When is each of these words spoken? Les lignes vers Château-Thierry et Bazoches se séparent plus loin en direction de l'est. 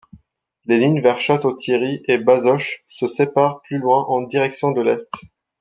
Les 0.65 0.79
lignes 0.79 0.99
vers 0.99 1.19
Château-Thierry 1.19 2.01
et 2.07 2.17
Bazoches 2.17 2.81
se 2.87 3.05
séparent 3.05 3.61
plus 3.61 3.77
loin 3.77 4.03
en 4.05 4.21
direction 4.23 4.71
de 4.71 4.81
l'est. 4.81 5.11